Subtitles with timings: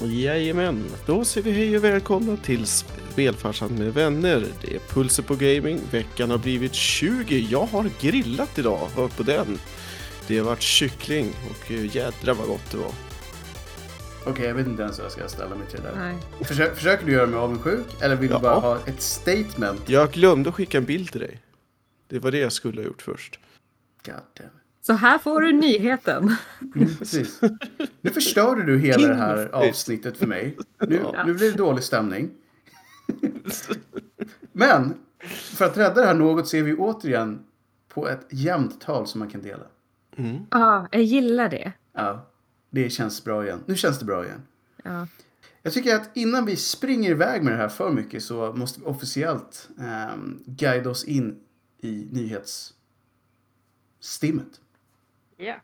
[0.00, 4.46] Jajamän, då säger vi hej och välkomna till Spelfarsan med vänner.
[4.62, 7.38] Det är Pulser på Gaming, veckan har blivit 20.
[7.50, 9.58] Jag har grillat idag, hör på den.
[10.26, 12.92] Det har varit kyckling och eh, jädra vad gott det var.
[14.26, 16.74] Okej, jag vet inte ens hur jag ska ställa mig till det där.
[16.74, 18.36] Försöker du göra mig avundsjuk eller vill Ja.
[18.36, 19.80] du bara ha ett statement?
[19.88, 21.40] Jag glömde att skicka en bild till dig.
[22.08, 23.38] Det var det jag skulle ha gjort först.
[24.06, 24.50] God damn.
[24.88, 26.36] Så här får du nyheten.
[26.74, 27.40] Mm, precis.
[28.00, 30.58] Nu förstörde du hela det här avsnittet för mig.
[30.88, 31.24] Nu, Ja.
[31.26, 32.30] nu blir det dålig stämning.
[34.52, 34.94] Men
[35.30, 37.44] för att rädda det här något ser vi återigen
[37.88, 39.64] på ett jämnt tal som man kan dela.
[40.16, 40.36] Mm.
[40.50, 41.72] Ja, jag gillar det.
[41.92, 42.26] Ja,
[42.70, 43.60] det känns bra igen.
[43.66, 44.42] Nu känns det bra igen.
[44.84, 45.06] Ja.
[45.62, 48.86] Jag tycker att innan vi springer iväg med det här för mycket så måste vi
[48.86, 49.68] officiellt
[50.12, 51.40] um, guida oss in
[51.80, 54.60] i nyhetsstimmet.
[55.38, 55.54] Ja.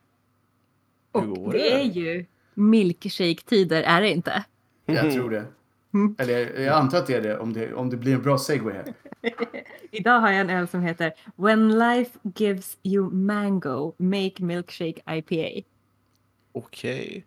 [1.12, 1.72] Och det det?
[1.72, 2.24] är ju
[2.54, 4.44] milkshake-tider, är det inte?
[4.86, 5.46] Jag tror det.
[5.94, 6.14] Mm.
[6.18, 8.74] Eller jag, antar att det är det om, det om det blir en bra segway
[8.74, 8.94] här.
[9.90, 15.66] Idag har jag en öl som heter When life gives you mango, make milkshake IPA.
[16.52, 17.26] Okej.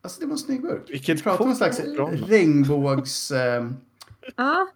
[0.00, 0.90] Alltså det var en snygg burk.
[0.90, 1.80] Vilket vi pratar om en slags
[2.28, 3.74] regnbågstema.
[4.36, 4.68] Ja,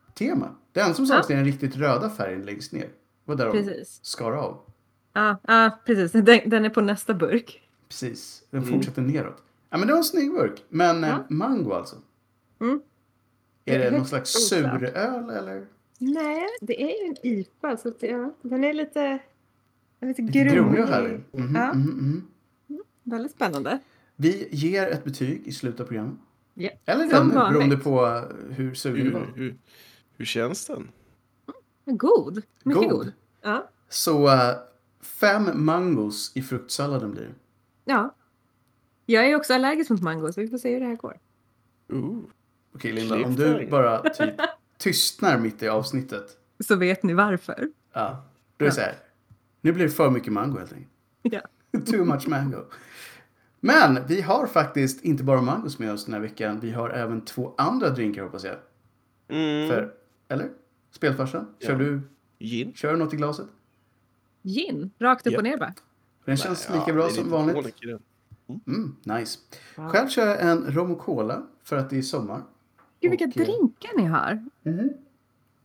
[0.73, 2.89] det enda som saknas är den riktigt röda färgen längst ner.
[3.25, 4.61] Vad där de skar av.
[5.13, 6.13] Ja, ja precis.
[6.13, 7.69] Den, den är på nästa burk.
[7.89, 8.45] Precis.
[8.51, 8.75] Den Mm.
[8.75, 9.43] fortsätter neråt.
[9.71, 10.65] Ja men det var en snygg burk.
[10.69, 11.25] Men eh, Ja.
[11.29, 11.97] mango alltså.
[12.61, 12.81] Mm.
[13.65, 15.67] Är det Helt någon slags suröl eller?
[15.99, 17.77] Nej, det är ju en IPA.
[17.77, 19.19] Så att, ja, den är lite,
[20.01, 21.21] lite Lite grumlig grumlig.
[21.33, 21.73] Mhm, Ja.
[21.75, 22.27] mhm,
[22.69, 22.83] mhm.
[23.03, 23.79] Väldigt spännande.
[24.17, 26.15] Vi ger ett betyg i slutet av programmet.
[26.55, 26.71] Ja.
[26.85, 29.33] Eller den, beroende på hur sugen du Hur, var.
[29.35, 29.57] hur,
[30.17, 30.89] hur känns den?
[31.87, 32.43] God.
[32.63, 32.91] Mycket god.
[32.91, 33.13] God.
[33.43, 33.69] Ja.
[33.89, 34.55] Så eh,
[35.03, 37.35] fem mangos i fruktsalladen blir det.
[37.93, 38.15] ja.
[39.07, 41.19] Jag är också allergisk mot mango så vi får se hur det här går.
[41.89, 42.19] Ooh.
[42.75, 44.35] Okej Linda, om du bara typ
[44.79, 46.37] tystnar mitt i avsnittet.
[46.65, 47.69] Så vet ni varför.
[47.93, 48.25] Ja,
[48.57, 48.95] då är det så här.
[49.61, 50.91] Nu blir det för mycket mango helt enkelt.
[51.23, 51.41] Ja.
[51.87, 52.65] Too much mango.
[53.61, 56.61] Men vi har faktiskt inte bara mangos med oss den här veckan.
[56.61, 58.57] Vi har även två andra drinkar hoppas jag.
[59.29, 59.69] Mm.
[59.69, 59.95] För,
[60.29, 60.51] eller?
[60.91, 61.55] Spelfarsan?
[61.61, 61.79] Kör Ja.
[61.79, 62.01] du
[62.39, 62.73] Gin?
[62.75, 63.47] kör du något i glaset?
[64.43, 65.39] Gin, rakt upp Ja.
[65.39, 65.75] och ner bara.
[66.25, 67.75] Den känns lika ja, bra som vanligt.
[67.83, 67.99] den.
[68.67, 69.39] Mm, nice.
[69.77, 69.89] Wow.
[69.89, 72.43] Själv kör jag en rom och cola för att det är sommar.
[73.01, 74.49] Gud vilka Och, eh, drinkar ni har.
[74.63, 74.91] Mhm.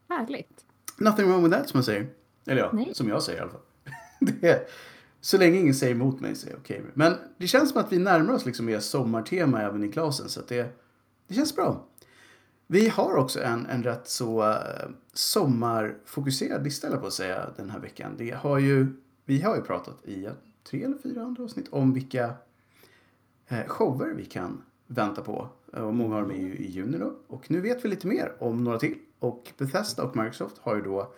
[0.09, 0.65] Härligt.
[0.97, 2.07] Nothing wrong with that som man säger.
[2.45, 2.89] Eller ja, Nej.
[2.93, 3.61] som jag säger i alla fall.
[4.19, 4.59] det är,
[5.21, 6.81] så länge ingen säger emot mig så är jag okej.
[6.85, 6.91] det.
[6.93, 10.29] Men det känns som att vi närmar oss liksom mer sommartema även i glasen.
[10.29, 10.77] Så att det,
[11.27, 11.85] det känns bra.
[12.67, 14.55] Vi har också en, en rätt så uh,
[15.13, 18.15] sommarfokuserad lista på att säga den här veckan.
[18.17, 18.87] Det har ju,
[19.25, 20.31] vi har ju pratat i eh,
[20.69, 22.33] tre eller fyra andra avsnitt om vilka
[23.47, 25.49] eh, shower vi kan vänta på.
[25.73, 27.15] Eh, Och många av dem är ju i juni då.
[27.27, 28.95] Och nu vet vi lite mer om några till.
[29.19, 31.13] Och Bethesda och Microsoft har ju då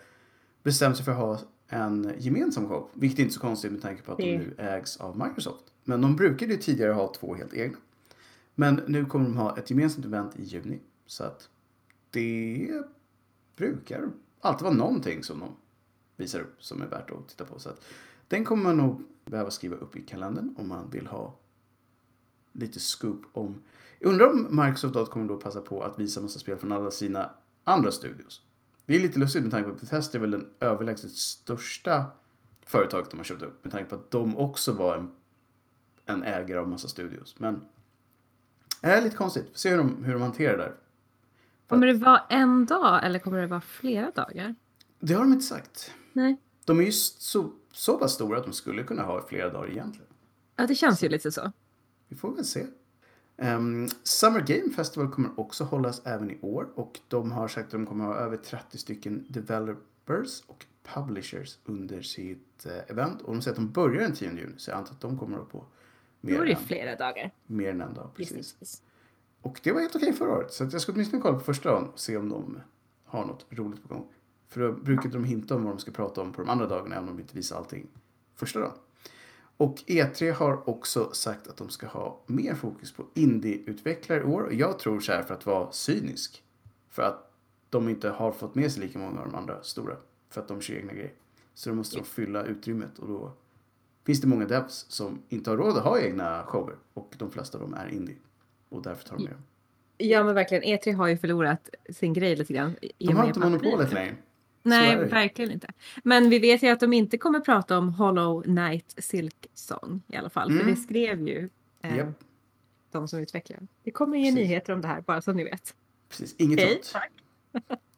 [0.62, 1.38] bestämt sig för att ha
[1.68, 2.88] en gemensam show.
[2.92, 5.64] Vilket är inte så konstigt med tanke på att de nu ägs av Microsoft.
[5.84, 7.76] Men de brukade ju tidigare ha två helt egna.
[8.54, 10.78] Men nu kommer de ha ett gemensamt event i juni.
[11.10, 11.48] Så att
[12.10, 12.82] det
[13.56, 14.10] brukar
[14.40, 15.56] alltid vara någonting som de
[16.16, 17.58] visar upp som är värt att titta på.
[17.58, 17.84] Så att
[18.28, 21.34] den kommer man nog behöva skriva upp i kalendern om man vill ha
[22.52, 23.62] lite scoop om.
[23.98, 27.30] Jag undrar om Microsoft kommer då passa på att visa massa spel från alla sina
[27.64, 28.42] andra studios.
[28.86, 32.04] Det är lite lustigt med tanke på att Bethesda är väl den överlägset största
[32.66, 33.64] företaget de har köpt upp.
[33.64, 35.10] Med tanke på att de också var en,
[36.06, 37.34] en ägare av massa studios.
[37.38, 37.60] Men
[38.80, 39.44] det är lite konstigt.
[39.44, 40.76] Vi Får se hur de, hur de hanterar det där.
[41.70, 44.54] Kommer det vara en dag eller kommer det vara flera dagar?
[45.00, 45.92] Det har de inte sagt.
[46.12, 46.36] Nej.
[46.64, 50.06] De är ju så, så pass stora att de skulle kunna ha flera dagar egentligen.
[50.56, 51.52] Ja, det känns ju lite så.
[52.08, 52.66] Vi får väl se.
[53.36, 57.70] Ehm, Summer Game Festival kommer också hållas även i år och de har sagt att
[57.72, 63.22] de kommer ha över 30 stycken developers och publishers under sitt eh, event.
[63.22, 65.38] Och de säger att de börjar den 10 juni så jag antar att de kommer
[65.38, 65.58] att på
[66.20, 67.30] Då mer, är det än, flera dagar.
[67.46, 68.10] mer än en dag.
[68.16, 68.52] Precis.
[68.58, 68.82] Precis.
[69.42, 71.70] Och det var helt okej förra året så att jag ska åtminstone kolla på första
[71.70, 72.60] dagen och se om de
[73.04, 74.06] har något roligt på gång.
[74.48, 76.96] För då brukar de hinta om vad de ska prata om på de andra dagarna
[76.96, 77.86] även om de inte visar allting
[78.34, 78.72] första dagen.
[79.56, 84.42] Och E3 har också sagt att de ska ha mer fokus på indieutvecklare i år.
[84.42, 86.42] Och jag tror så här för att vara cynisk.
[86.90, 87.32] För att
[87.70, 89.96] de inte har fått med sig lika många av de andra stora.
[90.28, 91.12] För att de kör egna grejer.
[91.54, 93.32] Så då måste de fylla utrymmet och då
[94.04, 96.76] finns det många devs som inte har råd att ha egna shower.
[96.94, 98.16] Och de flesta av dem är indie.
[98.70, 99.34] Och därför tar de med.
[99.98, 102.76] Ja men verkligen, E3 har ju förlorat sin grej lite grann.
[102.82, 104.14] i De och har med inte monopolet längre.
[104.62, 105.68] Nej, verkligen inte.
[106.04, 110.16] Men vi vet ju att de inte kommer prata om Hollow Knight Silk Song i
[110.16, 110.48] alla fall.
[110.50, 110.74] För Mm.
[110.74, 111.48] det skrev ju
[111.82, 112.08] eh, Japp.
[112.92, 113.58] de som utvecklar.
[113.84, 114.34] Det kommer ju Precis.
[114.36, 115.74] nyheter om det här, bara så ni vet.
[116.08, 116.92] Precis, inget Okej, sånt.
[116.92, 117.12] tack.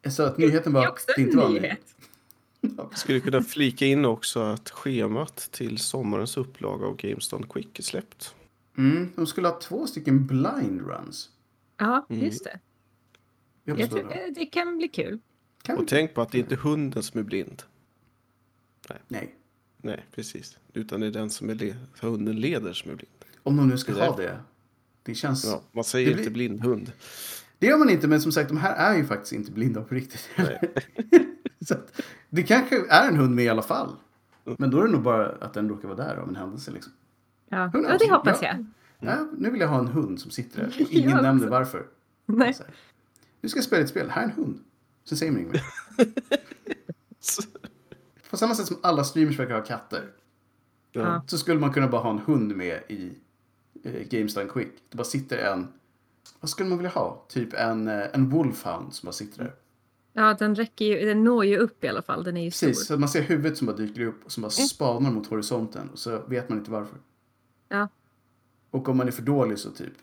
[0.01, 1.95] Jag sa att nyheten Det var är också att det en inte var nyhet.
[2.95, 8.35] Skulle kunna flika in också att schemat till sommarens upplaga av GameStone Quick är släppt.
[8.77, 11.29] Mm, de skulle ha två stycken blind runs.
[11.77, 12.25] Ja, Mm.
[12.25, 12.59] just det.
[13.63, 14.31] Jag Jag tror, det.
[14.35, 15.19] det kan bli kul.
[15.61, 17.63] Kan Och tänk på att det inte är hunden som är blind.
[19.07, 19.35] Nej.
[19.77, 20.57] Nej, precis.
[20.73, 23.11] Utan det är den som är le- hunden leder som är blind.
[23.43, 24.39] Om de nu ska Det ha det.
[25.03, 25.45] Det känns...
[25.45, 26.91] Ja, man säger Det blir- inte blindhund.
[27.59, 29.95] Det gör man inte, men som sagt, de här är ju faktiskt inte blinda på
[29.95, 30.29] riktigt.
[30.37, 30.73] Nej.
[31.67, 33.95] Så att, det kanske är en hund med i alla fall.
[34.57, 36.71] Men då är det nog bara att den råkar vara där av en händelse.
[36.71, 36.93] Liksom.
[37.53, 38.47] Ja, ja det hoppas Ja.
[38.47, 38.65] jag.
[39.09, 40.67] Ja, nu vill jag ha en hund som sitter där.
[40.67, 41.21] Och Jag ingen också.
[41.21, 41.85] nämner varför.
[42.25, 42.53] Nej.
[42.53, 42.73] Så här,
[43.41, 44.09] Nu ska jag spela ett spel.
[44.09, 44.59] Här är en hund.
[45.03, 45.63] Sen säger man inget mer.
[48.29, 50.01] På samma sätt som alla streamers verkar ha katter.
[50.91, 51.21] Ja.
[51.27, 53.11] Så skulle man kunna bara ha en hund med i
[53.83, 54.71] eh, GameStone Quick.
[54.89, 55.67] Det bara sitter en...
[56.39, 57.25] Vad skulle man vilja ha?
[57.29, 59.53] Typ en, eh, en Wolfhound som bara sitter där.
[60.13, 62.23] Ja, den räcker ju, den når ju upp i alla fall.
[62.23, 62.95] Den är ju Precis, stor.
[62.95, 64.67] så man ser huvudet som bara dyker upp och som bara Mm.
[64.67, 65.89] spanar mot horisonten.
[65.89, 66.97] Och så vet man inte varför.
[67.69, 67.87] Ja.
[68.71, 69.93] Och om man är för dålig så typ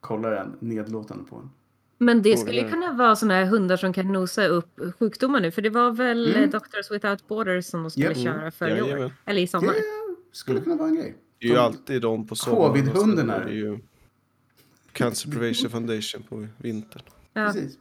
[0.00, 1.50] kollar en nedlåtande på en.
[1.98, 5.50] Men det skulle ju kunna vara såna här hundar som kan nosa upp sjukdomar nu.
[5.50, 6.36] För det var väl Mm.
[6.38, 6.50] mm.
[6.50, 8.16] Doctors Without Borders som de skulle Japp.
[8.16, 8.98] köra förra Jajamän.
[8.98, 9.12] året.
[9.24, 9.72] Eller i sommar.
[9.72, 9.82] Det
[10.32, 11.16] skulle kunna vara en grej.
[11.38, 12.66] Det är ju alltid de på sommaren.
[12.72, 13.78] Covid-hunden är det ju
[14.92, 17.02] Cancer Prevention Foundation på vintern.
[17.32, 17.74] Ja, Precis.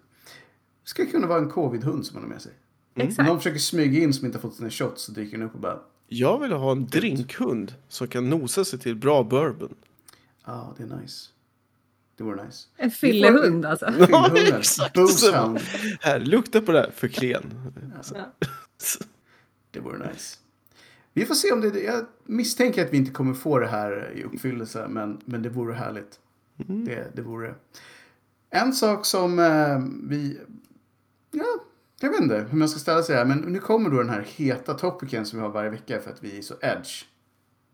[0.83, 2.51] Det skulle kunna vara en covid-hund som man har med sig.
[2.95, 3.27] Om exakt.
[3.29, 5.59] någon försöker smyga in som inte har fått sina shots så dyker den upp och
[5.61, 9.75] bara Jag vill ha en drinkhund som kan nosa sig till bra bourbon.
[10.46, 11.30] Ja, ah, det är nice.
[12.18, 12.68] Det vore nice.
[12.78, 13.92] En fyllehund alltså.
[13.92, 14.48] Fyllhunden.
[14.57, 14.94] exakt.
[14.94, 15.60] Boozehound.
[16.02, 17.72] Här, lukta på det här, för klen.
[19.72, 20.38] Det vore nice.
[21.13, 21.80] Vi får se om det...
[21.80, 25.74] Jag misstänker att vi inte kommer få det här i uppfyllelse, men, men det vore
[25.74, 26.19] härligt.
[26.56, 27.56] Det, det vore.
[28.50, 29.80] En sak som eh,
[30.10, 30.40] vi...
[31.31, 31.63] Ja,
[32.06, 34.22] jag vet inte hur man ska ställa sig här, men nu kommer då den här
[34.22, 37.06] heta topicen som vi har varje vecka för att vi är så edge.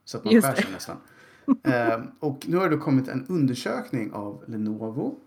[0.05, 0.97] Så att man Just skär sig nästan.
[1.63, 5.19] eh, och nu har det då kommit en undersökning av Lenovo.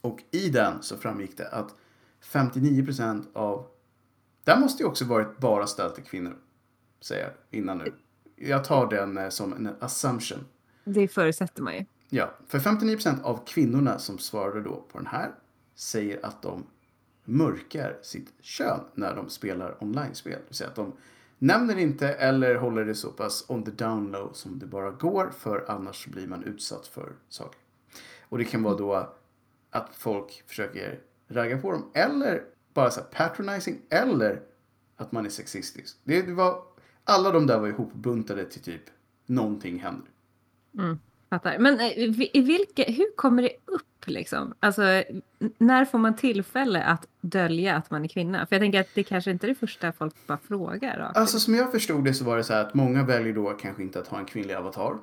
[0.00, 1.74] Och i den så framgick det att
[2.32, 3.66] 59% av...
[4.44, 6.36] Där måste ju också varit bara ställt till kvinnor.
[7.00, 7.92] Säger jag innan nu.
[8.36, 10.44] Jag tar den eh, som en assumption.
[10.84, 11.84] Det förutsätter man ju.
[12.08, 15.30] Ja, för 59% av kvinnorna som svarade då på den här
[15.74, 16.66] säger att de
[17.28, 20.32] mörkar sitt kön när de spelar online-spel.
[20.32, 20.92] Det vill säga att de
[21.38, 25.30] nämner inte eller håller det så pass on the down low som det bara går
[25.38, 27.60] för annars blir man utsatt för saker.
[28.22, 29.08] Och det kan vara då
[29.70, 32.44] att folk försöker ragga på dem eller
[32.74, 34.42] bara så här patronizing eller
[34.96, 35.96] att man är sexistisk.
[36.04, 36.62] Det, var,
[37.04, 38.82] alla de där var ihopbuntade till typ
[39.26, 40.10] någonting händer.
[40.78, 40.98] Mm,
[41.30, 41.58] fattar.
[41.58, 41.98] Men eh,
[42.36, 44.54] i vilka, hur kommer det upp liksom?
[44.60, 44.82] Alltså,
[45.58, 48.46] när får man tillfälle att dölja att man är kvinna?
[48.46, 50.98] För jag tänker att det kanske inte är det första folk bara frågar.
[50.98, 53.50] rakt Alltså som jag förstod det så var det så här att många väljer då
[53.50, 54.94] kanske inte att ha en kvinnlig avatar.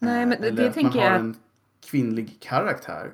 [0.00, 1.36] Nej, Eh, men det Eller att tänker man har jag en
[1.90, 3.10] kvinnlig karaktär.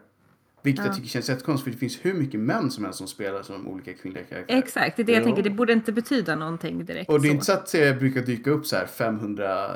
[0.62, 0.88] Vilket Ja.
[0.88, 3.68] jag tycker känns jättekonstigt för det finns hur mycket män som helst som spelar som
[3.68, 4.58] olika kvinnliga karaktärer.
[4.58, 5.24] Exakt, det är det jag Ja.
[5.24, 5.42] tänker.
[5.42, 7.10] Det borde inte betyda någonting direkt.
[7.10, 7.34] Och det är så.
[7.34, 9.70] inte så att det brukar dyka upp så här 500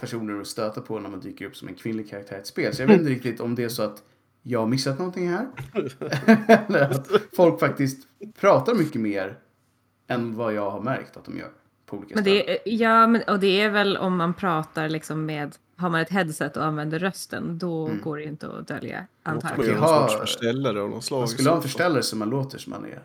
[0.00, 2.74] personer att stöta på när man dyker upp som en kvinnlig karaktär i ett spel.
[2.74, 4.02] Så jag vet inte riktigt om det är så att
[4.42, 5.46] jag har missat någonting här.
[6.68, 7.98] Eller att folk faktiskt
[8.40, 9.38] pratar mycket mer
[10.08, 11.48] än vad jag har märkt att de gör
[11.86, 12.42] på olika Men ställen.
[12.46, 16.00] det, är- ja, men, och det är väl om man pratar liksom med, har man
[16.00, 18.00] ett headset och använder rösten, då Mm.
[18.02, 21.18] går det inte att dölja, antar man någon ha- förställare av något slag.
[21.20, 23.02] Man skulle ha en förställare som man låter som man är.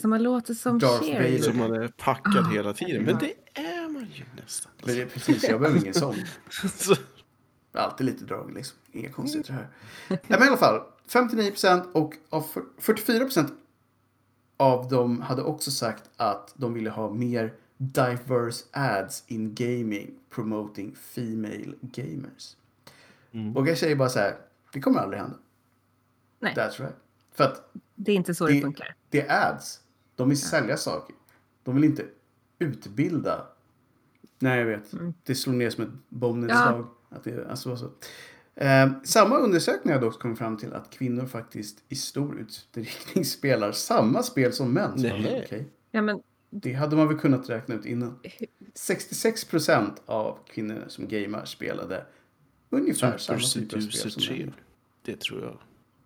[0.00, 1.04] Så man låter som Darth.
[1.12, 1.38] Vader.
[1.38, 2.50] Så man är packad Ah.
[2.50, 3.02] hela tiden.
[3.02, 3.71] Men det är
[4.06, 4.72] ju nästan.
[4.84, 6.14] Men det är precis, jag behöver ingen sån.
[6.74, 6.96] Så-
[7.74, 8.78] Alltid lite drag liksom.
[8.92, 9.68] Inga konstigheter här.
[10.08, 10.80] Nej, men i alla fall.
[11.08, 13.52] 59% och av fyr- 44%
[14.56, 20.94] av dem hade också sagt att de ville ha mer diverse ads in gaming promoting
[20.96, 22.56] female gamers.
[23.32, 23.56] Mm.
[23.56, 24.36] Och jag säger bara så här.
[24.72, 25.36] Det kommer aldrig hända.
[26.40, 26.54] Nej.
[26.54, 26.96] That's right.
[27.32, 28.94] För att Det är inte så det, Det- funkar.
[29.10, 29.80] det är ads.
[30.16, 31.14] De vill sälja saker.
[31.64, 32.06] De vill inte
[32.58, 33.46] utbilda.
[34.42, 34.94] Nej, jag vet.
[35.24, 36.86] Det slår ner som ett bombnedslag.
[37.08, 37.90] Att det alltså så.
[38.54, 43.72] Eh, samma undersökning har dock kommit fram till att kvinnor faktiskt i stor utsträckning spelar
[43.72, 44.98] samma spel som män.
[44.98, 45.42] Så Nej.
[45.44, 45.66] okej.
[45.90, 48.18] Ja, men Det hade man väl kunnat räkna ut innan.
[48.74, 52.06] 66 procent av kvinnor som gamar spelade
[52.70, 54.44] ungefär samma typ av spel som 3.
[54.44, 54.54] män.
[55.02, 55.58] Det tror jag.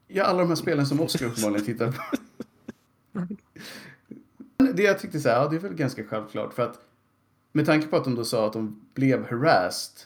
[0.09, 2.03] Ja, alla de här spelen som Oscar uppenbarligen tittar på.
[4.75, 6.81] det jag tyckte så här, ja det är väl ganska självklart för att
[7.57, 10.01] med tanke på att de då sa att de blev harassed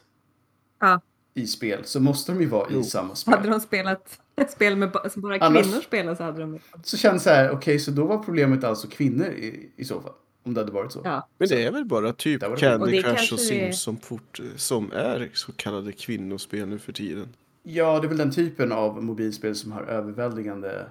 [0.81, 1.01] ja,
[1.35, 2.81] i spel så måste de ju vara Jo.
[2.81, 3.35] i samma spel.
[3.35, 6.59] Hade de spelat ett spel med som bara Annars- kvinnor spelar så hade de...
[6.83, 10.13] Så känns det här, okej så då var problemet alltså kvinnor i, i så fall.
[10.43, 11.01] Om det hade varit så.
[11.05, 11.29] Ja.
[11.39, 14.41] Men det är väl bara typ Candy Och Crush kanske och är- Sims som, fort,
[14.57, 17.29] som är så kallade kvinnospel nu för tiden.
[17.63, 20.87] Ja, det är väl den typen av mobilspel som har överväldigande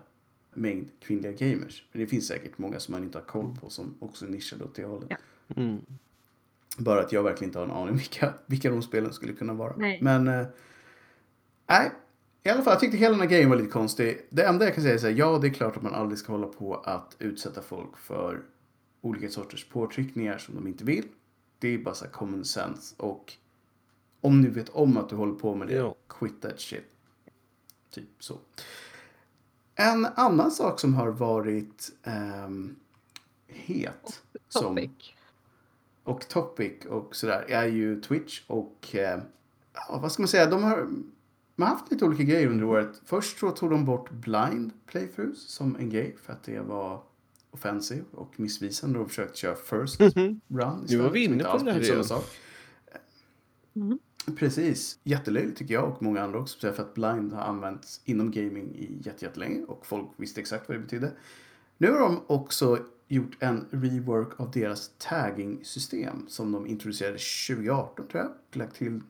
[0.54, 1.84] mängd kvinnliga gamers.
[1.92, 4.64] Men det finns säkert många som man inte har koll på som också är nischade
[4.64, 5.08] åt det hållet.
[5.10, 5.18] Ja.
[5.56, 5.82] Mm.
[6.80, 9.74] Bara att jag verkligen inte har en aning vilka, vilka de spelen skulle kunna vara.
[9.78, 10.00] Nej.
[10.02, 10.48] Men, eh,
[11.68, 11.92] nej.
[12.44, 14.28] I alla fall, jag tyckte hela den här grejen var lite konstig.
[14.30, 16.20] Det enda jag kan säga är så här, ja det är klart att man aldrig
[16.20, 18.42] ska hålla på att utsätta folk för
[19.02, 21.06] olika sorters påtryckningar som de inte vill.
[21.60, 23.34] Det är bara så här common sense och
[24.22, 25.96] om du vet om att du håller på med det, Ja.
[26.08, 26.86] quit that shit.
[27.92, 28.38] Typ så.
[29.76, 32.76] En annan sak som har varit ehm,
[33.48, 34.22] het.
[34.50, 35.14] Som, Topic.
[36.10, 39.20] Och Topic och sådär är ju Twitch och eh,
[39.74, 40.78] ja, vad ska man säga, de har,
[41.56, 43.02] de har haft lite olika grejer under året.
[43.06, 47.02] Först så tog de bort blind playthroughs som en grej för att det var
[47.52, 50.42] offensive och missvisande och försökte köra first run
[50.90, 52.04] Nu var vi inne på det här igen.
[52.04, 52.26] sak.
[53.76, 54.00] Mm.
[54.38, 55.00] Precis.
[55.04, 56.74] Jättelöjligt tycker jag och många andra också.
[56.74, 60.78] För att blind har använts inom gaming i jätte- jättelänge och folk visste exakt vad
[60.78, 61.12] det betydde.
[61.78, 68.24] Nu har de också gjort en rework av deras tagging-system som de introducerade 2018 tror
[68.24, 68.32] jag.
[68.50, 69.02] Och lagt till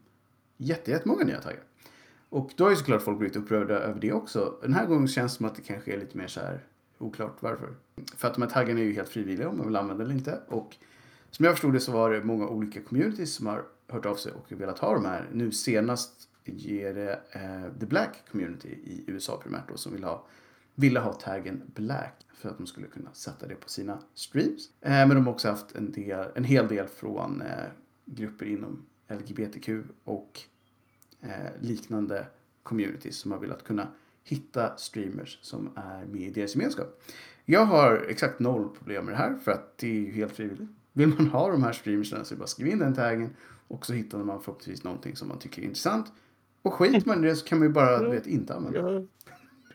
[0.58, 1.64] jättemånga nya taggar.
[2.30, 4.58] Och då har ju såklart folk blivit upprörda över det också.
[4.62, 6.66] Den här gången känns det som att det kanske är lite mer så här
[6.98, 7.74] oklart varför.
[8.16, 10.40] För att de här taggarna är ju helt frivilliga om man vill använda eller inte.
[10.48, 10.76] Och
[11.32, 14.32] som jag förstod det så var det många olika communities som har hört av sig
[14.32, 15.30] och velat ha de här.
[15.34, 20.26] Nu senast ger det eh, The Black Community i USA primärt då som vill ha,
[20.80, 24.70] ville ha taggen Black för att de skulle kunna sätta det på sina streams.
[24.82, 27.66] Eh, men de har också haft en, del, en hel del från eh,
[28.06, 29.70] grupper inom LGBTQ
[30.04, 30.40] och
[31.22, 31.30] eh,
[31.62, 32.28] liknande
[32.64, 33.88] communities som har velat kunna
[34.24, 37.02] hitta streamers som är med i deras gemenskap.
[37.46, 40.70] Jag har exakt noll problem med det här för att det är ju helt frivilligt.
[40.94, 43.36] Vill man ha de här streamersna så är det bara att skriva in den taggen
[43.68, 46.12] och så hittar man förhoppningsvis någonting som man tycker är intressant.
[46.62, 49.08] Och skiter man i det så kan man ju bara vet, inte använda det.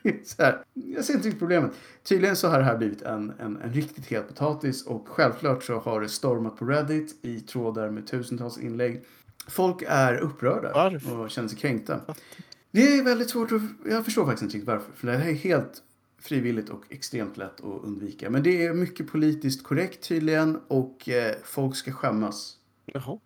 [0.23, 1.71] Så här, jag ser inte riktigt problemet.
[2.03, 5.79] Tydligen så har det här blivit en, en, en riktigt het potatis och självklart så
[5.79, 9.03] har det stormat på Reddit i trådar med tusentals inlägg.
[9.47, 11.19] Folk är upprörda Varför?
[11.19, 12.01] och känner sig kränkta.
[12.71, 13.61] Det är väldigt svårt att...
[13.85, 14.91] Jag förstår faktiskt inte riktigt varför.
[14.95, 15.81] För det här är helt
[16.19, 18.29] frivilligt och extremt lätt att undvika.
[18.29, 22.57] Men det är mycket politiskt korrekt tydligen och eh, folk ska skämmas.
[22.85, 23.19] Jaha.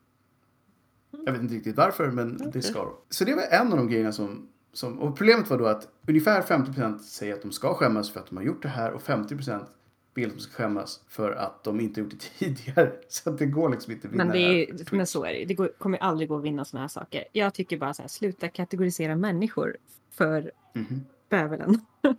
[1.25, 2.93] Jag vet inte riktigt varför, men det ska de.
[3.09, 4.99] Så det var en av de grejerna som, som...
[4.99, 8.37] Och problemet var då att ungefär 50% säger att de ska skämmas för att de
[8.37, 9.65] har gjort det här och 50%
[10.13, 12.91] vill att de ska skämmas för att de inte gjort det tidigare.
[13.09, 15.45] Så att det går liksom inte att vinna Men, det är, men så är det.
[15.45, 17.23] Det går, kommer aldrig gå att vinna sådana här saker.
[17.31, 19.77] Jag tycker bara så här, sluta kategorisera människor
[20.11, 21.05] för Mhm.
[21.29, 21.81] bövelen.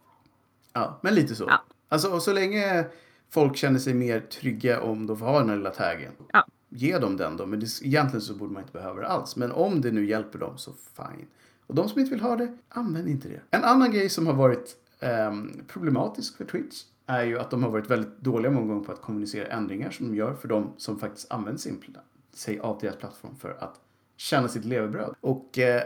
[0.73, 1.45] Ja, men lite så.
[1.49, 1.63] Ja.
[1.89, 2.85] Alltså, och så länge
[3.31, 6.13] folk känner sig mer trygga om de får ha den här lilla taggen.
[6.33, 6.47] Ja.
[6.69, 7.47] Ge dem den då.
[7.47, 9.37] Men det, egentligen så borde man inte behöva det alls.
[9.37, 11.27] Men om det nu hjälper dem så fine.
[11.71, 13.41] Och de som inte vill ha det, använd inte det.
[13.51, 17.71] En annan grej som har varit ehm, problematisk för Twitch är ju att de har
[17.71, 20.99] varit väldigt dåliga många gånger på att kommunicera ändringar som de gör för de som
[20.99, 21.97] faktiskt använder sin,
[22.33, 23.81] sig av deras plattform för att
[24.17, 25.15] tjäna sitt levebröd.
[25.21, 25.83] Och eh,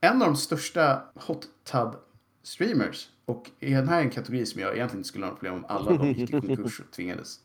[0.00, 1.94] en av de största hot tub
[2.42, 5.64] streamers och den här är en kategori som jag egentligen inte skulle ha något problem
[5.64, 7.40] om alla de gick i konkurs och tvingades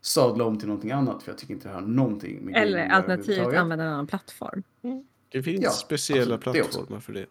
[0.00, 2.80] sadla om till någonting annat för jag tycker inte det har någonting med Eller gaming
[2.80, 4.62] att göra alternativt använda en annan plattform.
[5.36, 6.36] Det finns Ja, speciella.
[6.36, 6.52] Det också.
[6.52, 7.26] plattformar för det.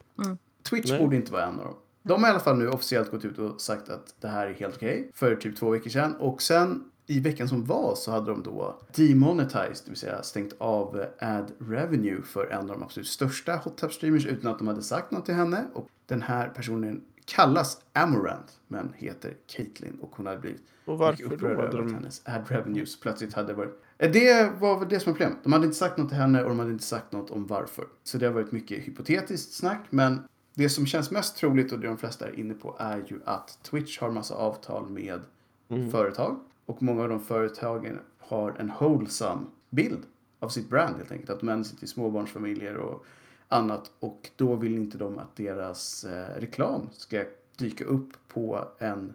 [0.69, 1.00] Twitch Nej.
[1.00, 1.75] borde inte vara en av dem.
[2.03, 4.53] De har i alla fall nu officiellt gått ut och sagt att det här är
[4.53, 6.15] helt okej för typ två veckor sedan.
[6.15, 10.53] Och sen i veckan som var så hade de då demonetized, det vill säga stängt
[10.57, 14.67] av ad revenue för en av de absolut största hot tub streamers utan att de
[14.67, 15.65] hade sagt något till henne.
[15.74, 21.00] Och den här personen kallas Amorant men heter Caitlyn och hon hade blivit Och mycket
[21.00, 21.35] varför då?
[21.35, 23.81] upprörd över att hennes ad revenues plötsligt hade varit...
[23.97, 25.43] Eh, Det var väl det som var problemet.
[25.43, 27.85] De hade inte sagt något till henne och de hade inte sagt något om varför.
[28.03, 29.85] Så det har varit mycket hypotetiskt snack.
[29.89, 30.19] Men
[30.53, 33.59] det som känns mest troligt och det de flesta är inne på är ju att
[33.63, 35.21] Twitch har massa avtal med
[35.69, 35.91] Mm.
[35.91, 36.39] företag.
[36.65, 40.03] Och många av de företagen har en wholesome bild
[40.39, 41.29] av sitt brand helt enkelt.
[41.29, 43.05] Att de vänder sig till småbarnsfamiljer och
[43.47, 43.91] annat.
[43.99, 47.23] Och då vill inte de att deras eh, reklam ska
[47.57, 49.13] dyka upp på en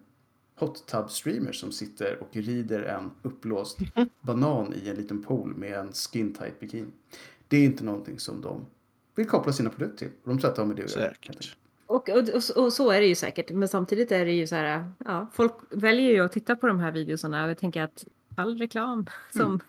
[0.61, 3.79] hot tub streamer som sitter och rider en uppblåst
[4.21, 6.87] banan i en liten pool med en skin tight bikini.
[7.49, 8.67] Det är inte någonting som de
[9.14, 10.09] vill koppla sina produkter till.
[10.25, 11.57] De tror att de med det Säkert.
[11.87, 13.50] Och, och, och, och så är det ju säkert.
[13.50, 16.81] Men samtidigt är det ju så här, ja, folk väljer ju att titta på de
[16.81, 18.05] här videorna och jag tänker att
[18.37, 19.61] all reklam som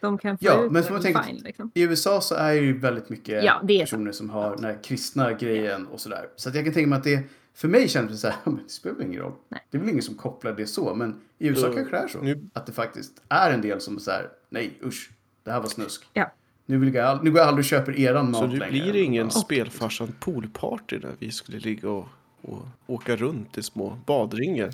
[0.00, 1.36] de kan få Ja, ut men det som jag är tänker- fine.
[1.44, 1.70] Liksom.
[1.74, 4.78] I USA så är ju väldigt mycket Ja, det är personer som har den här
[4.82, 6.28] kristna grejen och sådär.
[6.36, 7.22] Så att jag kan tänka mig att det,
[7.60, 9.32] för mig känns det så här, men det spelar väl ingen roll.
[9.48, 9.66] Nej.
[9.70, 12.08] Det är väl ingen som kopplar det så, men i USA Uh, kanske det är
[12.08, 12.18] så.
[12.22, 15.10] nu- Att det faktiskt är en del som säger, nej usch,
[15.42, 16.06] det här var snusk.
[16.12, 16.32] Ja.
[16.66, 18.70] Nu, vill jag, nu går jag aldrig och köper eran mat Så det längre.
[18.90, 19.30] blir ingen Ja.
[19.30, 22.06] spelfarsan poolparty där vi skulle ligga och,
[22.42, 24.70] och åka runt i små badringar.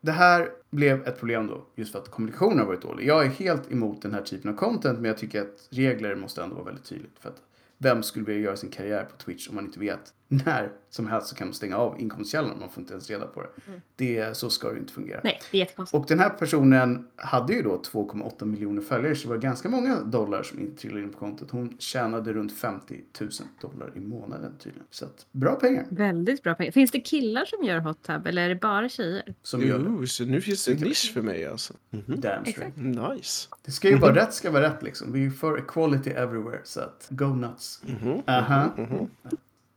[0.00, 3.06] Det här blev ett problem då, just för att kommunikationen har varit dålig.
[3.06, 6.42] Jag är helt emot den här typen av content, men jag tycker att regler måste
[6.42, 7.18] ändå vara väldigt tydligt.
[7.20, 7.36] För att
[7.78, 11.28] vem skulle vilja göra sin karriär på Twitch om man inte vet när som helst
[11.28, 12.58] så kan man stänga av inkomstkällan.
[12.60, 13.48] Man får inte ens reda på det.
[13.96, 15.20] det så ska det ju inte fungera.
[15.24, 16.00] Nej, det är jättekonstigt.
[16.02, 20.00] Och den här personen hade ju då 2,8 miljoner följare så det var ganska många
[20.00, 21.50] dollar som inte trillade in på kontot.
[21.50, 24.86] Hon tjänade runt 50 000 dollar i månaden tydligen.
[24.90, 26.72] Så att, bra pengar Väldigt bra pengar.
[26.72, 29.34] Finns det killar som gör hot tub eller är det bara tjejer?
[29.42, 30.06] som gör det.
[30.06, 31.74] Så nu finns det en nisch för mig alltså.
[31.90, 32.02] Mhm.
[32.06, 32.48] Damn straight.
[32.48, 32.76] Exakt.
[32.76, 33.48] Nice.
[33.64, 35.12] Det ska ju vara rätt ska vara rätt liksom.
[35.12, 37.82] Vi är för equality everywhere så att go nuts.
[37.86, 38.22] Mhm.
[38.26, 38.72] Aha.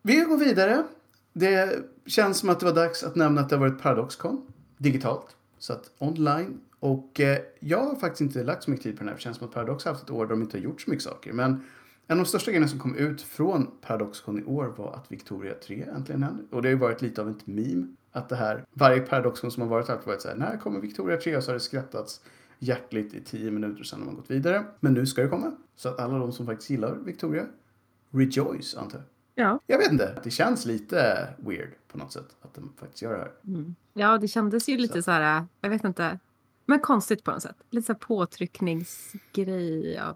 [0.08, 0.84] Vi går vidare.
[1.34, 4.48] Det känns som att det var dags att nämna att det har varit Paradoxcon
[4.78, 5.36] digitalt.
[5.58, 6.60] Så att online.
[6.80, 9.16] Och eh, jag har faktiskt inte lagt så mycket tid på den här.
[9.16, 10.90] Det känns som att Paradox har haft ett år där de inte har gjort så
[10.90, 11.34] mycket saker.
[11.34, 11.52] Men
[12.08, 15.54] en av de största grejerna som kom ut från Paradoxcon i år var att Victoria
[15.54, 16.44] 3 äntligen hände.
[16.52, 17.88] Och det har ju varit lite av ett meme.
[18.12, 21.18] Att det här, varje Paradoxcon som har varit har varit så här, när kommer Victoria
[21.18, 21.38] 3?
[21.38, 22.22] Och så har det skrattats
[22.60, 24.64] hjärtligt i tio minuter sen har man gått vidare.
[24.80, 25.52] Men nu ska det komma.
[25.76, 27.46] Så att alla de som faktiskt gillar Victoria,
[28.12, 29.15] rejoice antar jag.
[29.36, 29.60] Ja.
[29.68, 30.20] Jag vet inte.
[30.24, 33.32] Det känns lite weird på något sätt att de faktiskt gör det här.
[33.48, 33.76] Mm.
[33.94, 36.20] Ja, det kändes ju lite så här, jag vet inte,
[36.66, 37.56] men konstigt på något sätt.
[37.70, 39.94] Lite så här påtryckningsgrej.
[39.94, 40.16] Ja.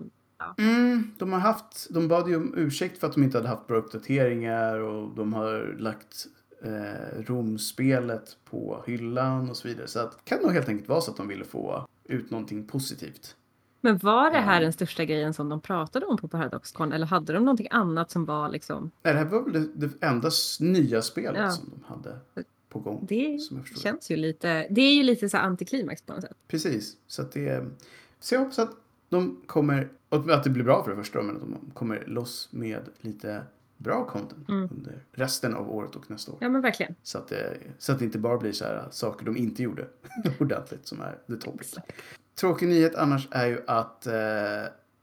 [0.57, 3.67] Mm, de har haft, de bad ju om ursäkt för att de inte hade haft
[3.67, 6.27] bra uppdateringar och de har lagt
[6.63, 9.87] eh, romspelet på hyllan och så vidare.
[9.87, 12.67] Så att, det kan nog helt enkelt vara så att de ville få ut någonting
[12.67, 13.35] positivt.
[13.81, 17.33] Men var det här den största grejen som de pratade om på Paradoxcon eller hade
[17.33, 21.01] de någonting annat som var liksom, Nej, det här var väl det, det enda nya
[21.01, 21.51] spelet Ja.
[21.51, 22.19] som de hade
[22.69, 23.05] på gång.
[23.09, 23.79] det det.
[23.79, 26.37] känns ju lite, det är ju lite så antiklimax på något sätt.
[26.47, 26.97] Precis.
[27.07, 27.65] Så att det...
[28.19, 28.71] Så jag hoppas att
[29.09, 29.89] de kommer...
[30.09, 33.43] Att det blir bra för det första, men att de kommer loss med lite
[33.77, 34.69] bra content Mm.
[34.77, 36.37] under resten av året och nästa år.
[36.41, 36.95] Ja men verkligen.
[37.03, 39.87] Så, att det, så att det inte bara blir så här saker de inte gjorde
[40.39, 41.75] ordentligt som är the topic.
[42.39, 44.13] Tråkig nyhet annars är ju att eh,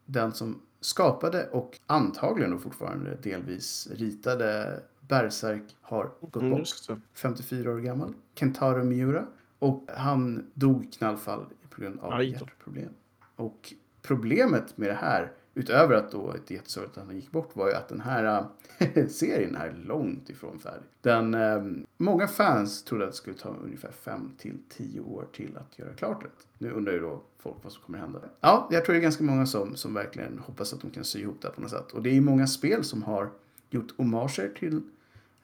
[0.07, 6.59] den som skapade och antagligen och fortfarande delvis ritade Berserk har gått Mm, bort.
[6.59, 7.01] just det.
[7.15, 8.15] 54 år gammal.
[8.35, 9.27] Kentaro Miura.
[9.59, 12.33] Och han dog i knallfall på grund av Aj då.
[12.47, 12.93] hjärtproblem.
[13.37, 17.69] Och problemet med det här, utöver att då ett jättesorgligt att han gick bort, var
[17.69, 18.47] ju att den här
[18.79, 20.89] äh, serien är långt ifrån färdig.
[21.01, 21.65] Den, eh,
[21.97, 25.93] många fans trodde att det skulle ta ungefär 5 till 10 år till att göra
[25.93, 26.65] klart det.
[26.67, 28.21] Nu undrar ju då folk vad som kommer hända.
[28.41, 31.21] Ja, jag tror det är ganska många som, som verkligen hoppas att de kan sy
[31.21, 31.93] ihop det här på något sätt.
[31.93, 33.31] Och det är ju många spel som har
[33.71, 34.83] gjort hommager till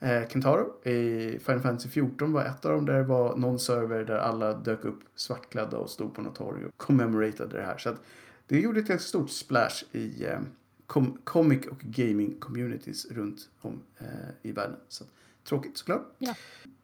[0.03, 4.05] Eh, Kentaro i Final Fantasy 14 var ett av dem där det var någon server
[4.05, 7.79] där alla dök upp svartklädda och stod på något torg och commemorated det här.
[7.79, 8.01] Så att
[8.47, 10.41] det gjorde ett ganska stort splash i eh,
[10.87, 14.07] com- comic och gaming communities runt om eh,
[14.43, 14.77] i världen.
[14.89, 15.05] Så
[15.45, 16.15] tråkigt såklart.
[16.19, 16.35] Ja.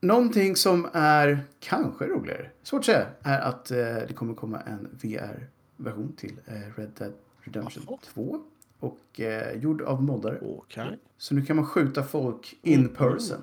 [0.01, 4.88] Någonting som är kanske roligare, svårt att säga, är att eh, det kommer komma en
[5.03, 7.99] VR-version till eh, Red Dead Redemption Jaha.
[8.03, 8.40] 2.
[8.81, 10.38] Och eh, gjord av moddare.
[10.42, 10.99] Okej.
[11.16, 12.94] Så nu kan man skjuta folk in Mm.
[12.94, 13.42] person.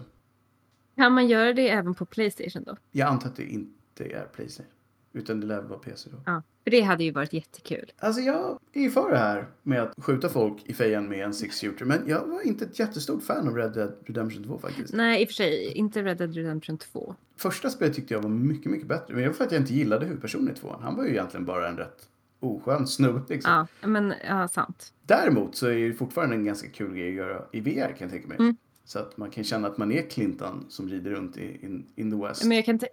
[0.96, 2.78] Kan man göra det även på Playstation då?
[2.92, 4.72] Jag antar att det inte är Playstation.
[5.16, 6.18] Utan det lär vara PC då.
[6.26, 7.92] Ja, för det hade ju varit jättekul.
[8.00, 11.34] Alltså jag är ju för det här med att skjuta folk i fejan med en
[11.34, 11.86] six shooter.
[11.86, 14.94] Men jag var inte ett jättestort fan av Red Dead Redemption 2 faktiskt.
[14.94, 17.16] Nej, i och för sig, inte Red Dead Redemption 2.
[17.38, 19.14] Första spelet tyckte jag var mycket, mycket bättre.
[19.14, 20.84] Men det var för att jag inte gillade huvudpersonen i tvåan.
[20.84, 23.68] Han var ju egentligen bara en rätt oskön snubbe liksom.
[23.82, 24.94] Ja, men ja, sant.
[25.06, 28.10] Däremot så är det fortfarande en ganska kul grej att göra i VR kan jag
[28.10, 28.38] tänka mig.
[28.40, 28.56] Mm.
[28.88, 32.12] Så att man kan känna att man är Clinton som rider runt i in, in
[32.12, 32.44] the West.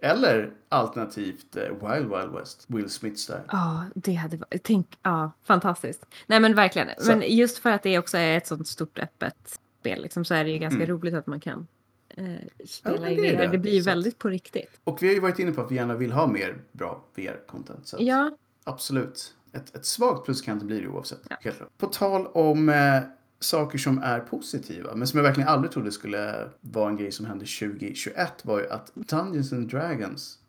[0.01, 3.43] Eller alternativt eh, Wild Wild West, Will Smith där.
[3.51, 4.63] Ja, det hade varit...
[4.63, 6.05] Tänk, ja, fantastiskt.
[6.27, 6.87] Nej, men verkligen.
[6.97, 10.33] Så- Men just för att det också är ett sånt stort öppet spel liksom, så
[10.33, 10.89] är det ju ganska Mm.
[10.89, 11.67] roligt att man kan
[12.09, 13.37] eh, Ja, spela i det VR.
[13.37, 13.47] det.
[13.47, 14.79] Det blir ju Så väldigt på riktigt.
[14.83, 17.93] Och vi har ju varit inne på att vi gärna vill ha mer bra VR-content.
[17.99, 19.33] Ja, absolut.
[19.51, 21.21] Ett, ett svagt plus kan det bli det oavsett.
[21.43, 21.51] Ja.
[21.77, 22.75] På tal om eh,
[23.43, 27.25] saker som är positiva, men som jag verkligen aldrig trodde skulle vara en grej som
[27.25, 30.39] hände 2021 var ju att Dungeons and Dragons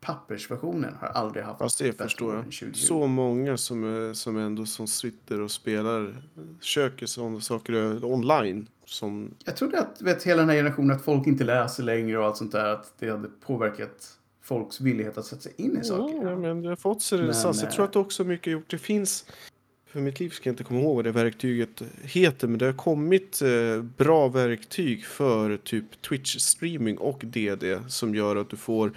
[0.00, 2.44] pappersversionen har aldrig haft Fast det förstår jag.
[2.44, 2.72] 2020.
[2.74, 6.22] Så många som, är, som ändå som sitter och spelar,
[6.60, 8.68] köker sådana saker online.
[8.84, 12.24] Som, Jag trodde att vet, hela den här generationen, att folk inte läser längre och
[12.24, 16.28] allt sånt där, att det hade påverkat folks villighet att sätta sig in i saker.
[16.28, 17.62] ja, men det har fått sig Men.
[17.62, 18.70] Jag tror eh, att det också mycket gjort.
[18.70, 19.24] Det finns
[19.92, 22.72] För mitt liv ska jag inte komma ihåg vad det verktyget heter, men det har
[22.72, 28.92] kommit eh, bra verktyg för typ Twitch-streaming och DD som gör att du får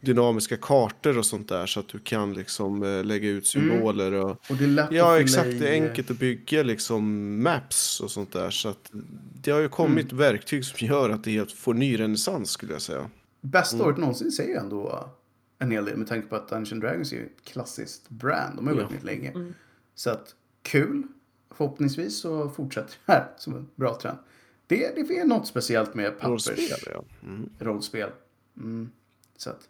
[0.00, 4.30] dynamiska kartor och sånt där så att du kan liksom eh, lägga ut symboler och
[4.30, 5.50] Och det är lätt Ja, exakt.
[5.60, 7.02] Det är enkelt att bygga liksom
[7.42, 8.50] maps och sånt där.
[8.50, 8.90] Så att
[9.42, 12.82] det har ju kommit verktyg som gör att det helt får ny renässans skulle jag
[12.82, 13.10] säga.
[13.40, 13.86] Bästa Mm.
[13.86, 15.08] året någonsin säger ju ändå
[15.58, 18.56] en hel del med tanke på att Dungeon Dragons är ett klassiskt brand.
[18.56, 18.96] De har ju varit Ja.
[18.96, 19.30] med länge.
[19.30, 19.54] Mm.
[19.94, 21.02] Så att kul.
[21.50, 24.18] Förhoppningsvis så fortsätter det här som en bra trend.
[24.66, 27.04] Det, det är något speciellt med pappers Rollspel, ja.
[27.22, 27.50] Mm.
[27.58, 28.10] rollspel.
[28.56, 28.90] Mm.
[29.36, 29.68] Så att,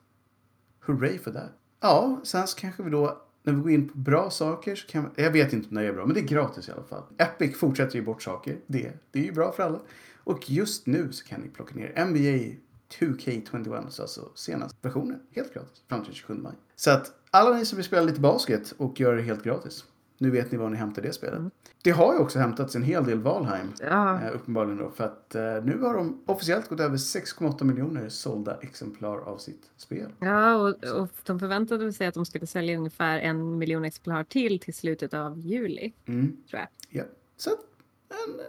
[0.81, 1.49] hurray för det.
[1.81, 5.11] Ja, sen så kanske vi då, när vi går in på bra saker så kan
[5.17, 7.03] jag vet inte om det är bra, men det är gratis i alla fall.
[7.19, 8.59] Epic fortsätter ju bort saker.
[8.67, 9.81] Det, det är ju bra för alla.
[10.25, 12.57] Och just nu så kan ni plocka ner NBA
[12.99, 16.53] 2K21, så alltså senaste versionen, helt gratis, fram till 27 maj.
[16.77, 19.85] Så att alla ni som vill spela lite basket och gör det helt gratis,
[20.19, 21.43] nu vet ni var ni hämtar det spelet.
[21.83, 24.91] Det har ju också hämtats en hel del Valheim Ja, Eh, uppenbarligen då.
[24.91, 29.71] För att eh, nu har de officiellt gått över 6,8 miljoner sålda exemplar av sitt
[29.77, 30.13] spel.
[30.19, 34.59] ja och, och de förväntade sig att de skulle sälja ungefär en miljon exemplar till
[34.61, 36.37] till slutet av juli, Mm.
[36.51, 36.69] tror jag.
[36.89, 37.05] Ja.
[37.37, 38.47] Så en eh,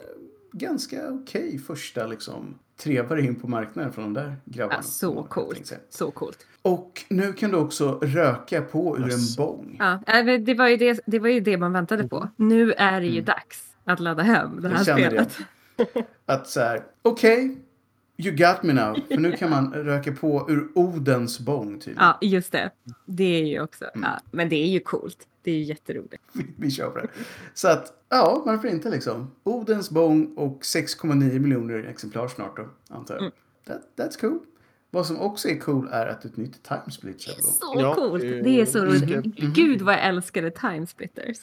[0.52, 4.80] ganska okej första liksom trevare in på marknaden från de där grabbarna.
[4.80, 5.74] Ja, så coolt.
[5.90, 6.38] Så coolt.
[6.62, 9.38] Och nu kan du också röka på ur en Yes.
[9.38, 9.76] bong.
[9.80, 12.30] Ja, äh, men det, var ju det, det var ju det man väntade på.
[12.36, 14.84] Nu är det ju dags att ladda hem det här det.
[14.84, 15.38] spelet.
[16.26, 17.58] Att så här, okej,
[18.18, 18.96] you got me now.
[19.08, 22.04] För nu kan man röka på ur Odens bong tydligen.
[22.04, 22.72] Ja, just det.
[23.06, 23.86] Det är ju också.
[23.86, 24.04] Mm.
[24.04, 25.28] Ja, men det är ju coolt.
[25.44, 26.24] Det är ju jätteroligt.
[26.34, 27.08] Vi, vi kör på det.
[27.54, 29.32] Så att, ja, varför inte liksom?
[29.44, 33.22] Odens bong och 6,9 miljoner exemplar snart då, antar jag.
[33.22, 33.34] Mm.
[33.68, 34.40] That, that's cool.
[34.92, 37.52] Vad som också är cool är att ett nytt timesplit kör på gång.
[37.52, 38.22] Så Ja, coolt.
[38.22, 39.04] det är- Det är så roligt.
[39.10, 41.38] ska- Gud vad jag älskade Timesplitters.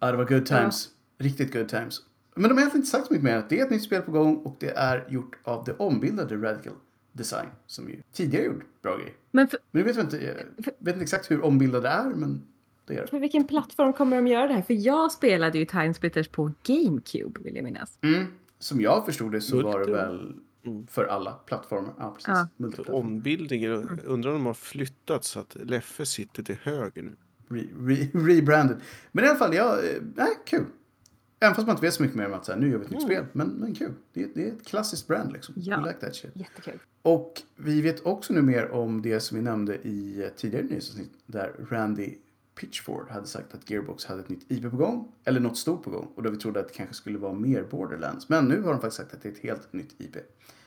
[0.00, 0.88] Ja, det var good times.
[1.18, 2.00] Riktigt good times.
[2.38, 4.10] Men de har egentligen inte sagt så mycket mer det är ett nytt spel på
[4.10, 6.72] gång och det är gjort av det ombildade Radical
[7.12, 9.12] Design som ju tidigare gjort bra grejer.
[9.30, 10.34] Men för, Men jag vet inte, jag
[10.78, 12.42] vet inte exakt hur ombildade det är, men
[12.86, 13.06] det är det.
[13.06, 14.62] för vilken plattform kommer de göra det här?
[14.62, 17.98] För jag spelade ju Timesplitters på GameCube vill jag minnas.
[18.02, 18.24] Mm.
[18.58, 20.34] Som jag förstod det så var det väl
[20.88, 21.94] för alla plattformar.
[21.98, 22.28] Ja, precis.
[22.28, 22.48] Ja.
[22.56, 23.22] Multiplattform.
[24.04, 27.16] Undrar om de har flyttat så att Leffe sitter till höger nu.
[27.48, 28.76] Re, re, rebranded.
[29.12, 30.64] Men i alla fall, ja, eh, nej, kul.
[31.40, 32.84] Även fast man inte vet så mycket mer om att så här, nu gör vi
[32.84, 33.26] ett nytt spel.
[33.32, 33.92] Men, men kul.
[34.12, 35.54] Det, är- det är ett klassiskt brand liksom.
[35.58, 35.80] Ja.
[35.80, 36.30] We like that shit.
[36.34, 36.78] Jättekul.
[37.02, 41.12] Och vi vet också nu mer om det som vi nämnde i eh, tidigare nyhetsavsnitt.
[41.26, 42.14] Där Randy
[42.60, 45.12] Pitchford hade sagt att Gearbox hade ett nytt IP på gång.
[45.24, 46.08] Eller något stort på gång.
[46.14, 48.28] Och då vi trodde att det kanske skulle vara mer Borderlands.
[48.28, 50.16] Men nu har de faktiskt sagt att det är ett helt nytt IP.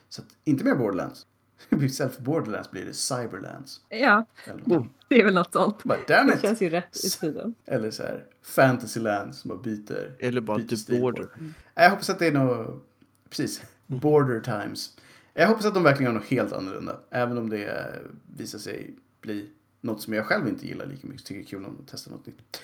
[0.10, 1.25] Så att, inte mer Borderlands.
[1.82, 3.82] Istället för Borderlands blir det Cyberlands.
[3.89, 4.88] Ja, Eller, något.
[5.08, 5.84] det är väl något sånt.
[5.84, 6.41] Bara, damn Det it!
[6.41, 7.56] känns ju rätt i tiden.
[7.65, 10.15] Eller så här Fantasyland som bara byter.
[10.19, 11.28] Eller bara byter The på Border.
[11.76, 11.82] det.
[11.84, 12.86] Jag hoppas att det är något,
[13.30, 14.97] precis, border times.
[15.34, 17.00] Jag hoppas att de verkligen gör något helt annorlunda.
[17.10, 17.95] Även om det
[18.36, 19.50] visar sig bli
[19.82, 21.26] något som jag själv inte gillar lika mycket.
[21.26, 22.62] Tycker det är kul att testa något nytt.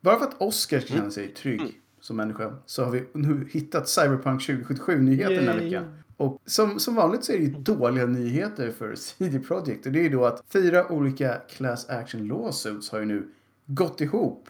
[0.00, 3.88] Bara för att Oscar ska känna sig trygg som människa så har vi nu hittat
[3.88, 5.98] Cyberpunk 2077-nyheten den här veckan.
[6.16, 9.86] Och som, som vanligt så är det ju dåliga nyheter för CD Projekt.
[9.86, 13.28] Och det är ju då att fyra olika class action lawsuits har ju nu
[13.66, 14.48] gått ihop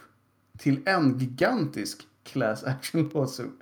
[0.59, 3.61] till en gigantisk class action lawsuit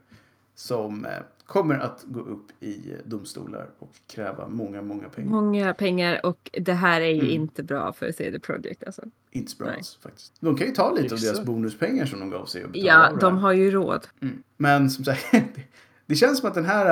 [0.54, 1.10] som eh,
[1.46, 5.30] kommer att gå upp i eh, domstolar och kräva många, många pengar.
[5.30, 7.30] Många pengar och det här är ju Mm.
[7.30, 9.02] inte bra för CD Projekt alltså.
[9.30, 10.32] Inte så bra alls faktiskt.
[10.40, 11.22] De kan ju ta lite av Exakt.
[11.34, 14.06] deras bonuspengar som de gav sig och betala Ja, av de har ju råd.
[14.20, 14.42] Mm.
[14.56, 15.44] Men som sagt, det,
[16.06, 16.86] det känns som att den här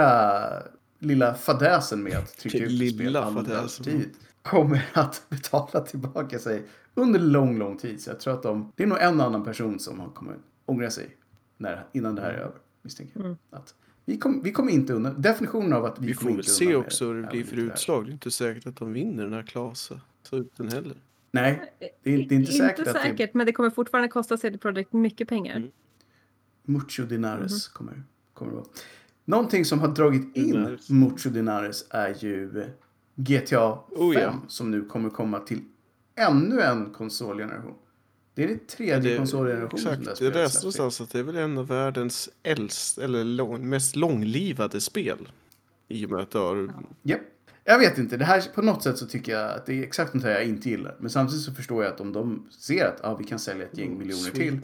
[0.56, 0.62] äh,
[1.00, 6.62] lilla fadäsen med att trycka ut Lilla spel för tidigt kommer att betala tillbaka sig
[6.94, 8.00] under lång, lång tid.
[8.02, 10.36] Så jag tror att de, det är nog en annan person som har- kommer
[10.66, 11.16] ångra sig
[11.56, 13.24] när, innan det här är över, misstänker jag.
[13.26, 13.36] Mm.
[13.50, 15.22] Att vi, kom, vi kommer inte undan.
[15.22, 17.44] Definitionen av att vi, Vi kommer får väl inte se undan också hur det blir
[17.44, 18.04] för utslag.
[18.04, 20.00] Det är inte säkert att de vinner den här Klasa.
[20.22, 20.96] Så ut den heller.
[21.32, 24.08] Nej, det är, det är inte säkert inte att det säkert, men det kommer fortfarande
[24.08, 25.56] kosta CD Projekt mycket pengar.
[25.56, 25.70] Mm.
[26.62, 27.72] Mucho Dinares Mhm.
[27.72, 28.02] kommer,
[28.34, 28.66] kommer det vara.
[29.30, 30.90] Någonting som har dragit in Dinares.
[30.90, 32.64] Mucho Dinares är ju
[33.16, 34.34] GTA 5 Oh, ja.
[34.48, 35.60] som nu kommer komma till
[36.16, 37.74] ännu en konsolgeneration.
[38.34, 40.18] Det är det tredje Det- konsolgenerationen som Exakt.
[40.20, 44.80] det läste någonstans att det är väl en av världens äldst, eller lång, mest långlivade
[44.80, 45.28] spel.
[45.88, 46.72] I och med att det har...
[47.02, 47.20] Japp.
[47.64, 50.14] Jag vet inte, det här på något sätt så tycker jag att det är exakt
[50.14, 50.96] något jag inte gillar.
[51.00, 53.78] Men samtidigt så förstår jag att om de ser att ah, vi kan sälja ett
[53.78, 54.60] gäng miljoner till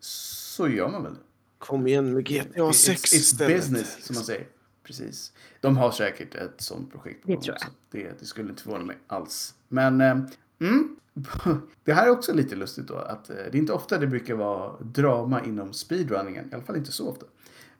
[0.00, 1.20] så gör man väl det.
[1.62, 4.46] Kom igen med GTA 6 it's, it's business, som man säger.
[4.82, 5.32] Precis.
[5.60, 7.22] De har säkert ett sånt projekt.
[7.22, 7.70] på Det gång tror jag.
[7.90, 9.54] Det, det skulle inte förvåna mig alls.
[9.68, 10.16] Men, eh,
[10.60, 10.96] Mm.
[11.84, 12.94] Det här är också lite lustigt då.
[12.96, 16.48] Att eh, det är inte ofta det brukar vara drama inom speedrunningen.
[16.50, 17.26] I alla fall inte så ofta.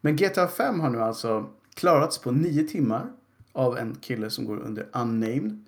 [0.00, 3.12] Men GTA 5 har nu alltså klarats på nio timmar
[3.52, 5.64] av en kille som går under unnamed.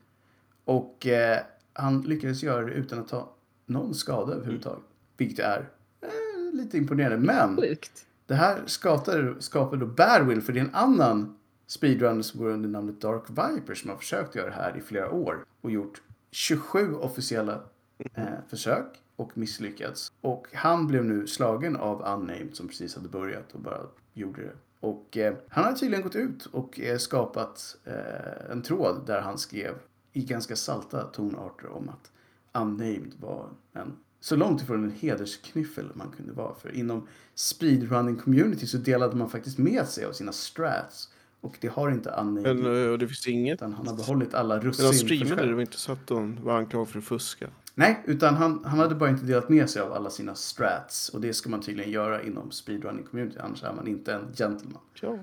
[0.64, 1.38] Och eh,
[1.72, 3.34] han lyckades göra det utan att ta
[3.66, 4.84] någon skada överhuvudtaget.
[5.16, 5.68] Vilket är
[6.54, 7.16] lite imponerande.
[7.16, 8.06] Men Sjukt.
[8.26, 11.36] det här skapade, skapade då Badwill för det är en annan
[11.66, 15.10] speedrunner som går under namnet Dark Viper som har försökt göra det här i flera
[15.10, 17.60] år och gjort 27 officiella
[18.14, 18.86] eh, försök
[19.16, 20.12] och misslyckats.
[20.20, 23.80] Och han blev nu slagen av Unnamed som precis hade börjat och bara
[24.12, 24.52] gjorde det.
[24.80, 29.38] Och eh, han har tydligen gått ut och eh, skapat eh, en tråd där han
[29.38, 29.74] skrev
[30.12, 32.12] i ganska salta tonarter om att
[32.52, 36.54] Unnamed var en så långt ifrån en hedersknyffel man kunde vara.
[36.54, 41.08] För inom speedrunning community så delade man faktiskt med sig av sina strats.
[41.40, 43.54] Och det har inte Unnamed Men eh, och det finns inget.
[43.54, 45.48] utan han har behållit alla Men russin för streamade det, själv.
[45.48, 47.48] det var inte så att de var anklagade för att fuska.
[47.74, 51.08] Nej, utan han, han hade bara inte delat med sig av alla sina strats.
[51.08, 54.80] Och det ska man tydligen göra inom speedrunning community, annars är man inte en gentleman.
[55.00, 55.18] Ja.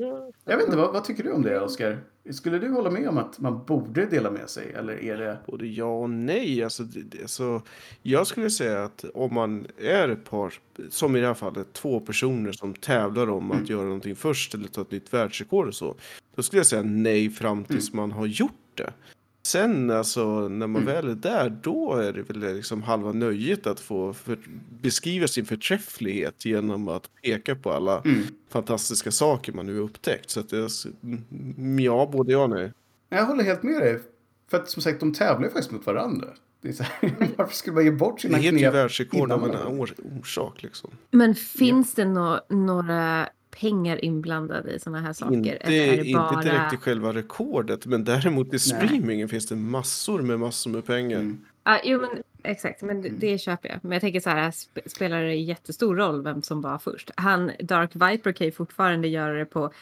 [0.00, 0.30] Ja.
[0.44, 1.98] Jag vet inte, vad, vad tycker du om det Oskar?
[2.30, 4.72] Skulle du hålla med om att man borde dela med sig?
[4.72, 5.38] Eller är det...
[5.46, 6.64] Både ja och nej.
[6.64, 7.62] Alltså, det, det, så
[8.02, 10.54] jag skulle säga att om man är ett par,
[10.90, 14.68] som i det här fallet, två personer som tävlar om att göra någonting först eller
[14.68, 15.94] ta ett nytt världsrekord och så.
[16.34, 18.92] Då skulle jag säga nej fram tills man har gjort det.
[19.48, 23.80] Sen alltså när man väl är där, då är det väl liksom halva nöjet att
[23.80, 24.38] få för,
[24.82, 28.02] beskriva sin förträfflighet genom att peka på alla
[28.48, 30.30] fantastiska saker man nu har upptäckt.
[30.30, 30.70] Så att det är,
[31.02, 32.72] mm, ja, både ja och nej.
[33.08, 34.00] Jag håller helt med dig.
[34.50, 36.28] För att som sagt, de tävlar ju faktiskt mot varandra.
[36.60, 39.28] Det är så här, varför skulle man ge bort Det sina heter ju knep världsrekord
[39.28, 39.80] innan av en
[40.20, 40.90] orsak liksom.
[41.10, 43.28] Men finns det nå- några
[43.60, 45.34] pengar inblandade i sådana här saker?
[45.34, 46.34] Inte, Eller är det bara...
[46.34, 50.86] inte direkt i själva rekordet, men däremot i streamingen finns det massor med massor med
[50.86, 51.18] pengar.
[51.18, 51.40] Mm.
[51.64, 52.10] Ja, jo, men
[52.42, 52.82] exakt.
[52.82, 53.78] Men det, det köper jag.
[53.82, 57.10] Men jag tänker så här, sp- spelar det jättestor roll vem som var först?
[57.14, 59.72] Han, Dark Viper kan ju fortfarande göra det på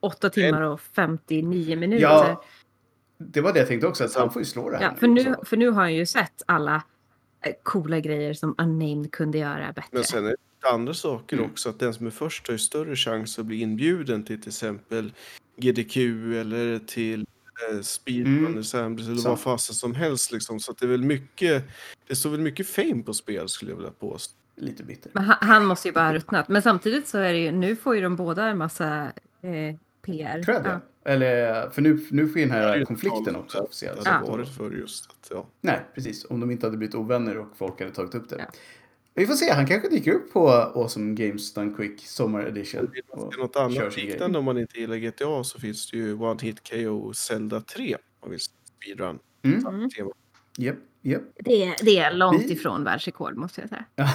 [0.00, 2.02] 8 timmar och 59 minuter.
[2.02, 2.42] Ja,
[3.18, 4.04] det var det jag tänkte också.
[4.04, 4.84] Att han får ju slå det här.
[4.84, 6.82] Ja, för, nu, för nu har han ju sett alla
[7.62, 9.88] coola grejer som Unnamed kunde göra bättre.
[9.90, 11.50] Men sen är det andra saker Mm.
[11.50, 14.48] också, att den som är först har ju större chans att bli inbjuden till till
[14.48, 15.12] exempel
[15.56, 15.96] GDQ
[16.40, 17.26] eller till
[17.72, 18.58] eh, Speedrun Mm.
[18.58, 20.60] Eller vad fasen som helst liksom.
[20.60, 21.64] Så att det är väl mycket,
[22.06, 24.34] det står väl mycket fame på spel skulle jag vilja påstå.
[24.60, 25.10] Lite bitter.
[25.14, 26.48] Men han, han måste ju bara ha ruttnat.
[26.48, 29.04] Men samtidigt så är det ju, nu får ju de båda en massa
[29.42, 30.42] eh, PR.
[30.42, 30.80] Cred, ja.
[31.08, 34.06] Eller, för nu, nu får ju den här konflikten också Det officiellt.
[34.06, 34.30] hade Ja.
[34.32, 35.46] varit för just att, ja.
[35.60, 36.24] Nej, precis.
[36.24, 38.36] Om de inte hade blivit ovänner och folk hade tagit upp det.
[38.38, 38.44] Ja.
[39.14, 42.90] Vi får se, han kanske dyker upp på Awesome Games Done Quick Sommar Edition.
[43.10, 46.70] Och något annat liknande om man inte gillar GTA så finns det ju One Hit
[46.70, 47.96] KO Zelda 3.
[48.20, 49.18] Om vill speedrun.
[49.42, 49.90] Mm.
[49.90, 50.10] Tema.
[50.56, 51.22] Japp, japp.
[51.38, 53.84] Det, är- det är långt Vi- ifrån världsrekord måste jag säga.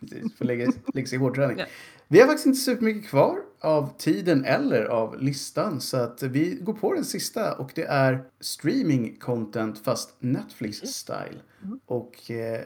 [0.00, 1.58] Precis, får lägga, lägga sig i hårdträning.
[1.58, 1.64] Ja.
[2.12, 5.80] Vi har faktiskt inte supermycket kvar av tiden eller av listan.
[5.80, 11.40] Så att vi går på den sista och det är streaming content fast Netflix-style.
[11.86, 12.60] Och eh,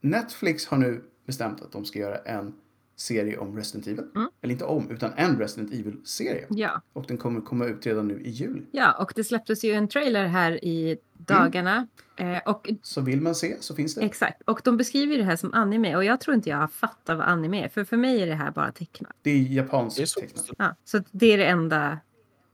[0.00, 2.54] Netflix har nu bestämt att de ska göra en
[2.96, 4.04] serie om Resident Evil.
[4.42, 6.46] Eller inte om, utan en Resident Evil-serie.
[6.50, 6.82] Ja.
[6.92, 8.62] Och den kommer komma ut redan nu i juli.
[8.70, 11.86] ja, och det släpptes ju en trailer här i dagarna.
[12.16, 14.00] Eh, och Så vill man se så finns det.
[14.00, 17.18] Exakt, och de beskriver det här som anime och jag tror inte jag har fattat
[17.18, 17.68] vad anime är.
[17.68, 19.12] För för mig är det här bara tecknat.
[19.22, 20.20] Det är Det är japanskt så.
[20.20, 20.46] tecknat.
[20.58, 21.98] Ja, så det är det enda.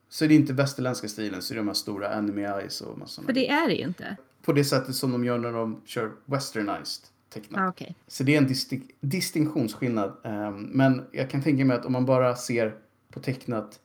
[0.09, 2.98] Så det är inte västerländska stilen, så det är de här stora anime eyes och
[2.98, 4.16] massor För det är det ju inte.
[4.44, 7.60] På det sättet som de gör när de kör westernized tecknat.
[7.60, 7.94] Ah, Okej.
[8.06, 10.16] Så det är en disti- distinktionsskillnad.
[10.24, 12.74] Ehm, men jag kan tänka mig att om man bara ser
[13.10, 13.80] på tecknat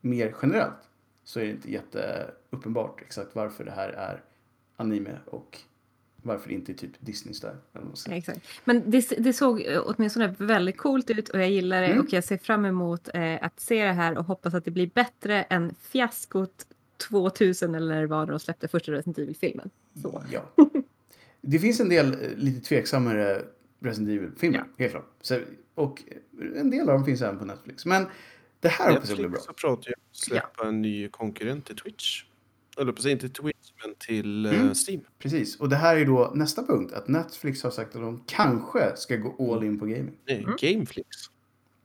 [0.00, 0.74] mer generellt
[1.24, 4.22] så är det inte jätteuppenbart exakt varför det här är
[4.76, 5.58] anime och
[6.16, 6.90] varför det inte är typ
[7.72, 8.16] vad man säger.
[8.18, 8.40] Exakt.
[8.64, 12.00] Men det, det såg åtminstone väldigt coolt ut och jag gillar det Mm.
[12.00, 14.90] och jag ser fram emot eh, att se det här och hoppas att det blir
[14.94, 16.66] bättre än fiaskot
[17.08, 19.70] 2000 eller när de släppte första Resident Evil-filmen.
[20.30, 20.42] Ja.
[21.42, 23.42] Det finns en del eh, lite tveksammare
[23.80, 24.64] Resident Evil-filmer, Ja.
[24.78, 25.10] helt klart.
[25.20, 25.40] Så,
[25.74, 26.02] och
[26.56, 27.86] en del av dem finns även på Netflix.
[27.86, 28.06] Men
[28.60, 29.38] det här hoppas jag blir bra.
[29.38, 32.24] Netflix så pratar jag om att släppa en ny konkurrent till Twitch.
[32.78, 34.74] Eller sig inte Twitch, men till eh, Mm.
[34.88, 35.00] Steam.
[35.18, 36.92] Precis, och det här är då nästa punkt.
[36.92, 40.14] Att Netflix har sagt att de kanske ska gå all in på gaming.
[40.28, 40.56] Nej, Mm.
[40.60, 41.08] Gameflix.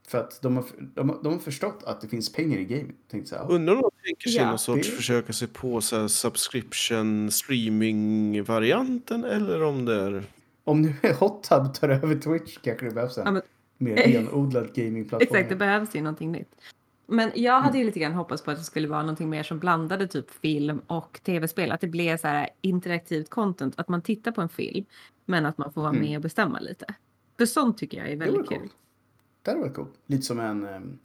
[0.09, 2.95] För att de har, de, har- de har förstått att det finns pengar i gaming.
[3.11, 5.81] Tänkte så här, Undrar om de tänker sig Ja, någon sorts det- försöka sig på
[5.81, 10.23] så här subscription streaming-varianten eller om det är...
[10.63, 13.41] Om nu Hot Tub tar över Twitch kanske det behövs en Ja, men,
[13.77, 15.21] mer renodlad gamingplattform.
[15.21, 16.49] exakt, det behövs ju någonting nytt.
[17.07, 19.59] Men jag hade ju lite grann hoppats på att det skulle vara någonting mer som
[19.59, 21.71] blandade typ film och tv-spel.
[21.71, 23.73] Att det blev så här interaktivt content.
[23.79, 24.85] Att man tittar på en film
[25.25, 26.01] men att man får vara Mm.
[26.05, 26.85] med och bestämma lite.
[27.37, 28.59] För sånt tycker jag är väldigt kul.
[28.59, 28.71] coolt.
[29.47, 29.93] Det hade varit coolt.
[30.05, 30.65] Lite som en...
[30.65, 30.97] ehm,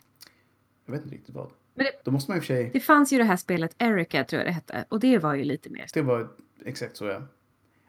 [0.86, 1.50] Jag vet inte riktigt vad.
[1.74, 2.70] Men det- Då måste man i och för sig...
[2.72, 4.84] Det fanns ju det här spelet Erica tror jag det hette.
[4.88, 5.86] Och det var ju lite mer.
[5.94, 6.28] Det var
[6.64, 7.22] exakt så ja.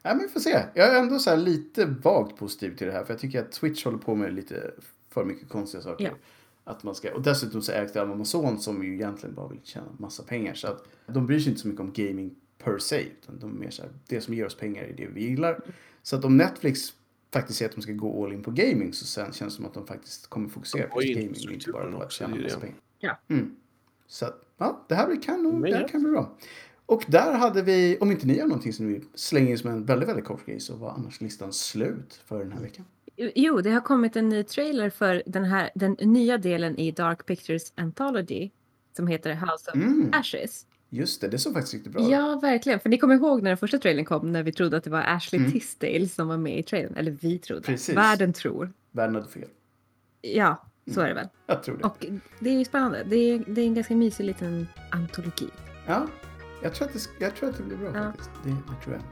[0.02, 0.64] Ja men vi får se.
[0.74, 3.04] Jag är ändå så här lite vagt positiv till det här.
[3.04, 4.72] För jag tycker att Twitch håller på med lite
[5.10, 6.06] för mycket konstiga saker.
[6.06, 6.12] Ja.
[6.64, 9.62] Att man ska, och dessutom så ägs det av Amazon som ju egentligen bara vill
[9.64, 10.54] tjäna massa pengar.
[10.54, 13.02] Så att de bryr sig inte så mycket om gaming per se.
[13.22, 15.60] Utan de är mer så här, det som ger oss pengar är det vi gillar.
[16.04, 16.94] Så att om Netflix
[17.34, 19.66] faktiskt säger att de ska gå all in på gaming så sen känns det som
[19.66, 22.76] att de faktiskt kommer fokusera på gaming och inte bara på att tjäna massa pengar.
[23.00, 23.20] Ja.
[23.28, 23.56] Mm.
[24.08, 24.26] Så
[24.58, 26.38] ja, det här blir- kan, nog, Men det här kan bli bra.
[26.86, 29.70] Och där hade vi, om inte ni har någonting som ni vill slänga in som
[29.70, 32.86] en väldigt, väldigt kort grej så var annars listan slut för den här veckan.
[33.16, 37.26] Jo, det har kommit en ny trailer för den här den nya delen i Dark
[37.26, 38.50] Pictures Anthology.
[38.96, 40.66] Som heter House of Mm, Ashes.
[40.94, 42.10] Just det, det såg faktiskt riktigt bra ut.
[42.10, 42.80] Ja, verkligen.
[42.80, 45.02] För ni kommer ihåg när den första trailern kom när vi trodde att det var
[45.08, 45.52] Ashley Mm.
[45.52, 46.96] Tisdale som var med i trailern.
[46.96, 47.62] Eller vi trodde.
[47.62, 47.96] Precis.
[47.98, 48.74] Världen tror.
[48.92, 49.48] Världen hade fel.
[50.22, 51.04] Ja, så Mm.
[51.04, 51.28] är det väl.
[51.48, 51.84] Jag tror det.
[51.84, 52.06] Och
[52.40, 53.04] det är ju spännande.
[53.08, 55.50] Det är, det är en ganska mysig liten antologi.
[55.88, 56.08] Ja,
[56.64, 58.04] jag tror att det, jag tror att det blir bra Ja.
[58.12, 58.30] faktiskt.
[58.44, 59.04] Det, det tror jag.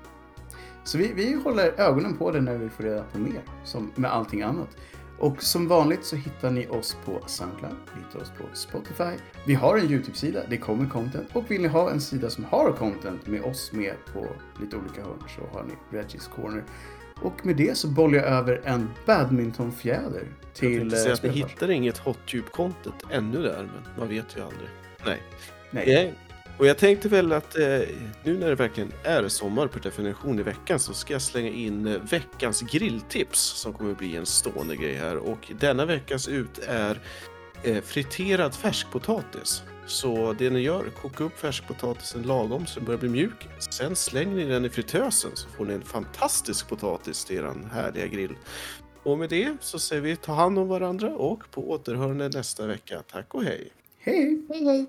[0.84, 4.12] Så vi, vi håller ögonen på det när vi får reda på mer, som med
[4.12, 4.78] allting annat.
[5.22, 9.24] Och som vanligt så hittar ni oss på Soundcloud, ni hittar oss på Spotify.
[9.46, 11.30] Vi har en YouTube-sida, det kommer content.
[11.34, 14.28] Och vill ni ha en sida som har content med oss med på
[14.62, 16.64] lite olika hörn så har ni Reggies Corner.
[17.22, 20.80] Och med det så bollar jag över en badmintonfjäder Jag till...
[20.80, 21.52] tänkte eh, säga att vi spelfars.
[21.52, 24.70] hittar inget hot-tube-content ännu där, men man vet ju aldrig.
[25.06, 25.22] Nej.
[25.72, 26.14] Nej.
[26.58, 27.80] Och jag tänkte väl att eh,
[28.24, 31.88] nu när det verkligen är sommar per definition i veckan så ska jag slänga in
[31.88, 35.18] eh, veckans grilltips som kommer bli en stående grej här.
[35.18, 37.00] Och denna veckas ut är
[37.64, 39.64] eh, friterad färskpotatis.
[39.86, 43.48] Så det ni gör, koka upp färskpotatisen lagom så den börjar bli mjuk.
[43.72, 48.08] Sen slänger ni den i fritösen så får ni en fantastisk potatis till er härliga
[48.08, 48.36] grill.
[49.04, 53.04] Och med det så säger vi ta hand om varandra och på återhörande nästa vecka.
[53.12, 53.70] Tack och hej!
[54.00, 54.46] Hej!
[54.50, 54.88] Hej, hej!